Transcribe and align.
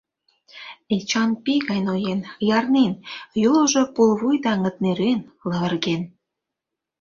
Эчан 0.95 1.29
пий 1.43 1.59
гай 1.69 1.79
ноен, 1.87 2.21
ярнен, 2.57 2.93
йолжо 3.43 3.83
пулвуй 3.95 4.35
даҥыт 4.45 4.75
нӧрен, 4.83 5.19
лавырген. 5.49 6.01